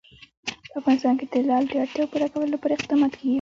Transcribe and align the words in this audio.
په 0.71 0.75
افغانستان 0.81 1.13
کې 1.19 1.25
د 1.33 1.35
لعل 1.47 1.65
د 1.69 1.73
اړتیاوو 1.83 2.11
پوره 2.11 2.27
کولو 2.31 2.53
لپاره 2.55 2.73
اقدامات 2.75 3.13
کېږي. 3.17 3.29